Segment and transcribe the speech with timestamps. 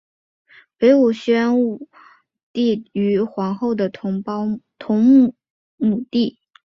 [0.79, 1.87] 北魏宣武
[2.53, 4.23] 帝于皇后的同
[5.77, 6.39] 母弟。